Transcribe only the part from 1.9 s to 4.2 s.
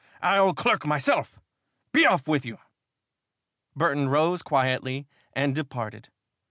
Be off with you!" Burton